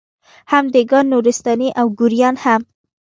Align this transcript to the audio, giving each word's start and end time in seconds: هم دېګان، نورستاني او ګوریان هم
هم 0.51 0.65
دېګان، 0.73 1.05
نورستاني 1.11 1.69
او 1.79 1.85
ګوریان 1.99 2.35
هم 2.43 2.61